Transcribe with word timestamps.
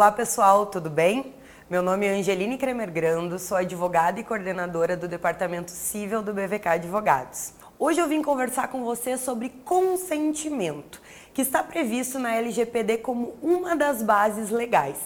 Olá 0.00 0.10
pessoal, 0.10 0.64
tudo 0.64 0.88
bem? 0.88 1.34
Meu 1.68 1.82
nome 1.82 2.06
é 2.06 2.14
Angeline 2.14 2.56
Kremer 2.56 2.90
Grando, 2.90 3.38
sou 3.38 3.58
advogada 3.58 4.18
e 4.18 4.24
coordenadora 4.24 4.96
do 4.96 5.06
Departamento 5.06 5.70
Civil 5.70 6.22
do 6.22 6.32
BVK 6.32 6.68
Advogados. 6.68 7.52
Hoje 7.78 8.00
eu 8.00 8.08
vim 8.08 8.22
conversar 8.22 8.68
com 8.68 8.82
você 8.82 9.18
sobre 9.18 9.50
consentimento, 9.62 11.02
que 11.34 11.42
está 11.42 11.62
previsto 11.62 12.18
na 12.18 12.34
LGPD 12.34 12.96
como 12.96 13.34
uma 13.42 13.76
das 13.76 14.02
bases 14.02 14.48
legais. 14.48 14.96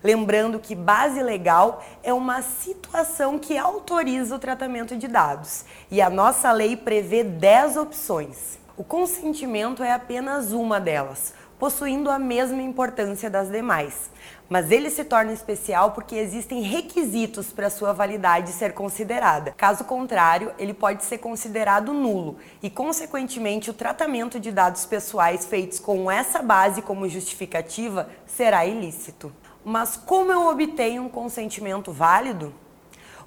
Lembrando 0.00 0.60
que 0.60 0.76
base 0.76 1.20
legal 1.20 1.82
é 2.04 2.14
uma 2.14 2.40
situação 2.40 3.40
que 3.40 3.58
autoriza 3.58 4.36
o 4.36 4.38
tratamento 4.38 4.96
de 4.96 5.08
dados 5.08 5.64
e 5.90 6.00
a 6.00 6.08
nossa 6.08 6.52
lei 6.52 6.76
prevê 6.76 7.24
10 7.24 7.76
opções. 7.78 8.60
O 8.76 8.84
consentimento 8.84 9.82
é 9.82 9.90
apenas 9.90 10.52
uma 10.52 10.78
delas, 10.78 11.34
possuindo 11.58 12.10
a 12.10 12.18
mesma 12.18 12.62
importância 12.62 13.30
das 13.30 13.50
demais. 13.50 14.10
Mas 14.48 14.70
ele 14.70 14.90
se 14.90 15.04
torna 15.04 15.32
especial 15.32 15.90
porque 15.90 16.14
existem 16.14 16.62
requisitos 16.62 17.52
para 17.52 17.70
sua 17.70 17.92
validade 17.92 18.52
ser 18.52 18.72
considerada. 18.72 19.54
Caso 19.56 19.84
contrário, 19.84 20.52
ele 20.58 20.72
pode 20.72 21.04
ser 21.04 21.18
considerado 21.18 21.92
nulo 21.92 22.36
e, 22.62 22.70
consequentemente, 22.70 23.70
o 23.70 23.74
tratamento 23.74 24.38
de 24.38 24.52
dados 24.52 24.86
pessoais 24.86 25.44
feitos 25.44 25.80
com 25.80 26.10
essa 26.10 26.42
base 26.42 26.82
como 26.82 27.08
justificativa 27.08 28.08
será 28.26 28.64
ilícito. 28.64 29.32
Mas 29.64 29.96
como 29.96 30.30
eu 30.30 30.46
obtenho 30.46 31.02
um 31.02 31.08
consentimento 31.08 31.90
válido? 31.90 32.54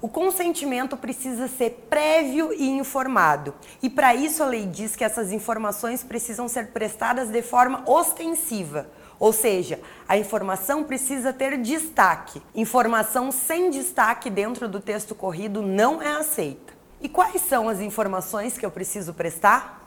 O 0.02 0.08
consentimento 0.08 0.96
precisa 0.96 1.46
ser 1.46 1.86
prévio 1.90 2.54
e 2.54 2.70
informado. 2.70 3.54
E 3.82 3.90
para 3.90 4.14
isso 4.14 4.42
a 4.42 4.46
lei 4.46 4.64
diz 4.64 4.96
que 4.96 5.04
essas 5.04 5.30
informações 5.30 6.02
precisam 6.02 6.48
ser 6.48 6.68
prestadas 6.68 7.28
de 7.28 7.42
forma 7.42 7.82
ostensiva. 7.86 8.88
Ou 9.18 9.30
seja, 9.30 9.78
a 10.08 10.16
informação 10.16 10.84
precisa 10.84 11.34
ter 11.34 11.58
destaque. 11.58 12.40
Informação 12.54 13.30
sem 13.30 13.68
destaque 13.68 14.30
dentro 14.30 14.66
do 14.66 14.80
texto 14.80 15.14
corrido 15.14 15.60
não 15.60 16.00
é 16.00 16.12
aceita. 16.12 16.72
E 17.02 17.06
quais 17.06 17.42
são 17.42 17.68
as 17.68 17.80
informações 17.80 18.56
que 18.56 18.64
eu 18.64 18.70
preciso 18.70 19.12
prestar? 19.12 19.86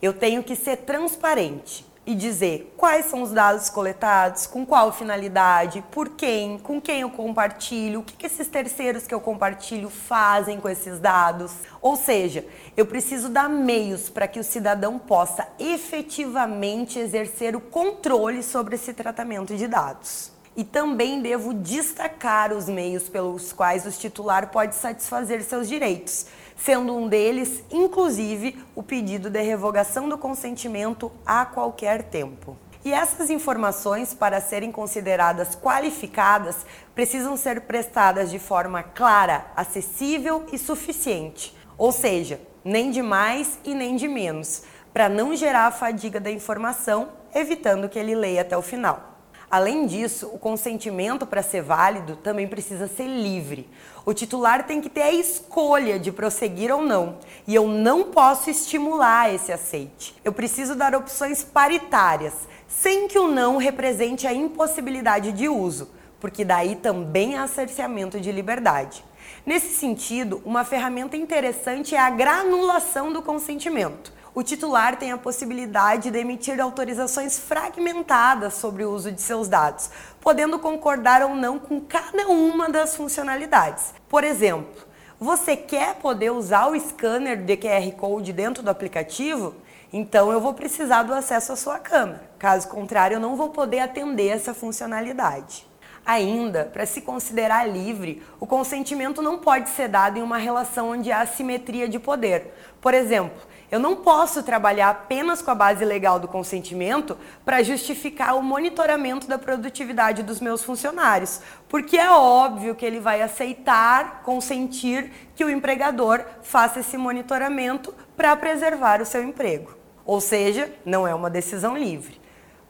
Eu 0.00 0.12
tenho 0.12 0.42
que 0.42 0.56
ser 0.56 0.78
transparente 0.78 1.91
e 2.04 2.14
dizer 2.14 2.74
quais 2.76 3.06
são 3.06 3.22
os 3.22 3.30
dados 3.30 3.68
coletados, 3.68 4.46
com 4.46 4.66
qual 4.66 4.92
finalidade, 4.92 5.84
por 5.90 6.10
quem, 6.10 6.58
com 6.58 6.80
quem 6.80 7.02
eu 7.02 7.10
compartilho, 7.10 8.00
o 8.00 8.02
que, 8.02 8.26
esses 8.26 8.48
terceiros 8.48 9.06
que 9.06 9.14
eu 9.14 9.20
compartilho 9.20 9.88
fazem 9.88 10.60
com 10.60 10.68
esses 10.68 10.98
dados. 10.98 11.52
Ou 11.80 11.96
seja, 11.96 12.44
eu 12.76 12.86
preciso 12.86 13.28
dar 13.28 13.48
meios 13.48 14.08
para 14.08 14.26
que 14.26 14.40
o 14.40 14.44
cidadão 14.44 14.98
possa 14.98 15.46
efetivamente 15.58 16.98
exercer 16.98 17.54
o 17.54 17.60
controle 17.60 18.42
sobre 18.42 18.74
esse 18.74 18.92
tratamento 18.92 19.54
de 19.54 19.68
dados. 19.68 20.32
E 20.56 20.64
também 20.64 21.22
devo 21.22 21.54
destacar 21.54 22.52
os 22.52 22.68
meios 22.68 23.08
pelos 23.08 23.52
quais 23.52 23.86
o 23.86 23.90
titular 23.90 24.50
pode 24.50 24.74
satisfazer 24.74 25.42
seus 25.42 25.66
direitos, 25.66 26.26
sendo 26.56 26.94
um 26.94 27.08
deles, 27.08 27.64
inclusive, 27.70 28.62
o 28.74 28.82
pedido 28.82 29.30
de 29.30 29.40
revogação 29.40 30.08
do 30.08 30.18
consentimento 30.18 31.10
a 31.24 31.46
qualquer 31.46 32.02
tempo. 32.02 32.56
E 32.84 32.92
essas 32.92 33.30
informações, 33.30 34.12
para 34.12 34.40
serem 34.40 34.72
consideradas 34.72 35.54
qualificadas, 35.54 36.66
precisam 36.94 37.36
ser 37.36 37.62
prestadas 37.62 38.30
de 38.30 38.40
forma 38.40 38.82
clara, 38.82 39.46
acessível 39.54 40.44
e 40.52 40.58
suficiente. 40.58 41.56
Ou 41.78 41.92
seja, 41.92 42.40
nem 42.64 42.90
de 42.90 43.00
mais 43.00 43.58
e 43.64 43.72
nem 43.72 43.94
de 43.94 44.08
menos, 44.08 44.64
para 44.92 45.08
não 45.08 45.34
gerar 45.34 45.66
a 45.66 45.72
fadiga 45.72 46.20
da 46.20 46.30
informação, 46.30 47.10
evitando 47.34 47.88
que 47.88 47.98
ele 47.98 48.14
leia 48.14 48.42
até 48.42 48.56
o 48.58 48.62
final. 48.62 49.11
Além 49.52 49.84
disso, 49.84 50.30
o 50.32 50.38
consentimento 50.38 51.26
para 51.26 51.42
ser 51.42 51.60
válido 51.60 52.16
também 52.16 52.48
precisa 52.48 52.88
ser 52.88 53.06
livre. 53.06 53.68
O 54.02 54.14
titular 54.14 54.66
tem 54.66 54.80
que 54.80 54.88
ter 54.88 55.02
a 55.02 55.12
escolha 55.12 55.98
de 55.98 56.10
prosseguir 56.10 56.74
ou 56.74 56.80
não, 56.80 57.18
e 57.46 57.54
eu 57.54 57.68
não 57.68 58.04
posso 58.04 58.48
estimular 58.48 59.30
esse 59.30 59.52
aceite. 59.52 60.14
Eu 60.24 60.32
preciso 60.32 60.74
dar 60.74 60.94
opções 60.94 61.44
paritárias, 61.44 62.32
sem 62.66 63.06
que 63.06 63.18
o 63.18 63.28
não 63.28 63.58
represente 63.58 64.26
a 64.26 64.32
impossibilidade 64.32 65.32
de 65.32 65.50
uso, 65.50 65.90
porque 66.18 66.46
daí 66.46 66.74
também 66.74 67.36
há 67.36 67.46
cerceamento 67.46 68.18
de 68.18 68.32
liberdade. 68.32 69.04
Nesse 69.44 69.74
sentido, 69.74 70.40
uma 70.44 70.64
ferramenta 70.64 71.16
interessante 71.16 71.94
é 71.94 71.98
a 71.98 72.10
granulação 72.10 73.12
do 73.12 73.22
consentimento 73.22 74.12
o 74.34 74.42
titular 74.42 74.96
tem 74.96 75.12
a 75.12 75.18
possibilidade 75.18 76.10
de 76.10 76.18
emitir 76.18 76.58
autorizações 76.58 77.38
fragmentadas 77.38 78.54
sobre 78.54 78.82
o 78.82 78.90
uso 78.90 79.12
de 79.12 79.20
seus 79.20 79.46
dados, 79.46 79.90
podendo 80.22 80.58
concordar 80.58 81.22
ou 81.22 81.34
não 81.34 81.58
com 81.58 81.78
cada 81.78 82.28
uma 82.28 82.70
das 82.70 82.96
funcionalidades. 82.96 83.92
Por 84.08 84.24
exemplo, 84.24 84.86
você 85.20 85.54
quer 85.54 85.96
poder 85.96 86.30
usar 86.30 86.68
o 86.68 86.80
scanner 86.80 87.44
de 87.44 87.56
QR 87.58 87.92
Code 87.92 88.32
dentro 88.32 88.62
do 88.62 88.70
aplicativo? 88.70 89.54
Então 89.92 90.32
eu 90.32 90.40
vou 90.40 90.54
precisar 90.54 91.02
do 91.02 91.12
acesso 91.12 91.52
à 91.52 91.56
sua 91.56 91.78
câmera. 91.78 92.22
Caso 92.38 92.68
contrário, 92.68 93.16
eu 93.16 93.20
não 93.20 93.36
vou 93.36 93.50
poder 93.50 93.80
atender 93.80 94.28
essa 94.28 94.54
funcionalidade. 94.54 95.70
Ainda, 96.04 96.64
para 96.64 96.84
se 96.84 97.00
considerar 97.00 97.68
livre, 97.68 98.22
o 98.40 98.46
consentimento 98.46 99.22
não 99.22 99.38
pode 99.38 99.70
ser 99.70 99.88
dado 99.88 100.18
em 100.18 100.22
uma 100.22 100.36
relação 100.36 100.90
onde 100.90 101.12
há 101.12 101.20
assimetria 101.20 101.88
de 101.88 101.98
poder. 102.00 102.52
Por 102.80 102.92
exemplo, 102.92 103.40
eu 103.70 103.78
não 103.78 103.96
posso 103.96 104.42
trabalhar 104.42 104.90
apenas 104.90 105.40
com 105.40 105.50
a 105.52 105.54
base 105.54 105.84
legal 105.84 106.18
do 106.18 106.26
consentimento 106.26 107.16
para 107.44 107.62
justificar 107.62 108.36
o 108.36 108.42
monitoramento 108.42 109.28
da 109.28 109.38
produtividade 109.38 110.24
dos 110.24 110.40
meus 110.40 110.64
funcionários, 110.64 111.40
porque 111.68 111.96
é 111.96 112.10
óbvio 112.10 112.74
que 112.74 112.84
ele 112.84 112.98
vai 112.98 113.22
aceitar, 113.22 114.22
consentir 114.24 115.10
que 115.36 115.44
o 115.44 115.48
empregador 115.48 116.22
faça 116.42 116.80
esse 116.80 116.98
monitoramento 116.98 117.94
para 118.16 118.36
preservar 118.36 119.00
o 119.00 119.06
seu 119.06 119.22
emprego. 119.22 119.74
Ou 120.04 120.20
seja, 120.20 120.70
não 120.84 121.06
é 121.06 121.14
uma 121.14 121.30
decisão 121.30 121.76
livre. 121.76 122.20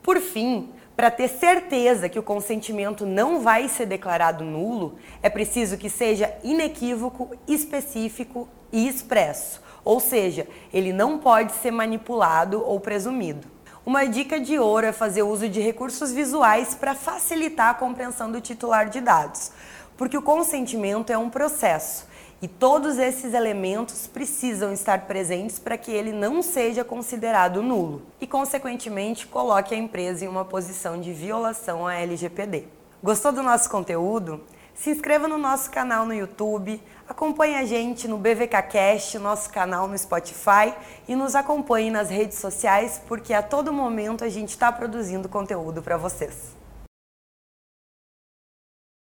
Por 0.02 0.20
fim, 0.20 0.70
para 0.96 1.10
ter 1.10 1.28
certeza 1.28 2.08
que 2.08 2.18
o 2.18 2.22
consentimento 2.22 3.06
não 3.06 3.40
vai 3.40 3.68
ser 3.68 3.86
declarado 3.86 4.44
nulo, 4.44 4.96
é 5.22 5.30
preciso 5.30 5.78
que 5.78 5.88
seja 5.88 6.32
inequívoco, 6.44 7.30
específico 7.48 8.48
e 8.70 8.86
expresso. 8.86 9.62
Ou 9.84 9.98
seja, 9.98 10.46
ele 10.72 10.92
não 10.92 11.18
pode 11.18 11.52
ser 11.54 11.70
manipulado 11.70 12.62
ou 12.64 12.78
presumido. 12.78 13.48
Uma 13.84 14.06
dica 14.06 14.38
de 14.38 14.58
ouro 14.58 14.86
é 14.86 14.92
fazer 14.92 15.22
uso 15.22 15.48
de 15.48 15.60
recursos 15.60 16.12
visuais 16.12 16.74
para 16.74 16.94
facilitar 16.94 17.70
a 17.70 17.74
compreensão 17.74 18.30
do 18.30 18.40
titular 18.40 18.88
de 18.88 19.00
dados, 19.00 19.50
porque 19.96 20.16
o 20.16 20.22
consentimento 20.22 21.10
é 21.10 21.18
um 21.18 21.28
processo 21.28 22.06
e 22.42 22.48
todos 22.48 22.98
esses 22.98 23.34
elementos 23.34 24.08
precisam 24.08 24.72
estar 24.72 25.06
presentes 25.06 25.60
para 25.60 25.78
que 25.78 25.92
ele 25.92 26.12
não 26.12 26.42
seja 26.42 26.82
considerado 26.82 27.62
nulo 27.62 28.02
e, 28.20 28.26
consequentemente, 28.26 29.28
coloque 29.28 29.72
a 29.72 29.78
empresa 29.78 30.24
em 30.24 30.28
uma 30.28 30.44
posição 30.44 31.00
de 31.00 31.12
violação 31.12 31.86
à 31.86 31.94
LGPD. 31.94 32.64
Gostou 33.00 33.30
do 33.30 33.44
nosso 33.44 33.70
conteúdo? 33.70 34.40
Se 34.74 34.90
inscreva 34.90 35.28
no 35.28 35.38
nosso 35.38 35.70
canal 35.70 36.04
no 36.04 36.12
YouTube, 36.12 36.82
acompanhe 37.08 37.54
a 37.54 37.64
gente 37.64 38.08
no 38.08 38.18
BVKcast, 38.18 39.18
nosso 39.18 39.48
canal 39.50 39.86
no 39.86 39.96
Spotify 39.96 40.74
e 41.06 41.14
nos 41.14 41.36
acompanhe 41.36 41.92
nas 41.92 42.10
redes 42.10 42.38
sociais, 42.38 43.00
porque 43.06 43.32
a 43.32 43.42
todo 43.42 43.72
momento 43.72 44.24
a 44.24 44.28
gente 44.28 44.48
está 44.48 44.72
produzindo 44.72 45.28
conteúdo 45.28 45.80
para 45.80 45.96
vocês. 45.96 46.61